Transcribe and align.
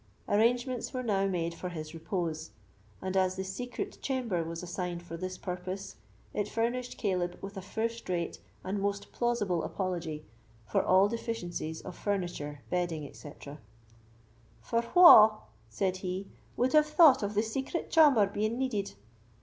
Arrangements 0.27 0.93
were 0.95 1.03
now 1.03 1.27
made 1.27 1.53
for 1.53 1.69
his 1.69 1.93
repose; 1.93 2.49
and 3.03 3.15
as 3.15 3.35
the 3.35 3.43
secret 3.43 3.99
chamber 4.01 4.43
was 4.43 4.63
assigned 4.63 5.03
for 5.03 5.15
this 5.15 5.37
purpose, 5.37 5.97
it 6.33 6.49
furnished 6.49 6.97
Caleb 6.97 7.37
with 7.39 7.55
a 7.55 7.61
first 7.61 8.09
rate 8.09 8.39
and 8.63 8.79
most 8.81 9.11
plausible 9.11 9.61
apology 9.63 10.25
for 10.65 10.81
all 10.83 11.07
deficiencies 11.07 11.81
of 11.81 11.95
furniture, 11.95 12.61
bedding, 12.71 13.05
etc. 13.07 13.59
"For 14.59 14.81
wha," 14.95 15.41
said 15.69 15.97
he, 15.97 16.25
"would 16.57 16.73
have 16.73 16.87
thought 16.87 17.21
of 17.21 17.35
the 17.35 17.43
secret 17.43 17.91
chaumer 17.91 18.25
being 18.25 18.57
needed? 18.57 18.93